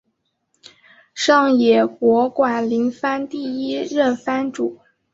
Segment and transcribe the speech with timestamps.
[1.13, 4.79] 上野国馆林藩第一任藩主。